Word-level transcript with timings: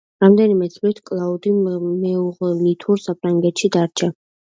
რამდენიმე 0.23 0.69
თვით 0.75 1.01
კლაუდია 1.11 1.69
მეუღლითურთ 2.07 3.07
საფრანგეთში 3.07 3.75
დარჩა. 3.81 4.15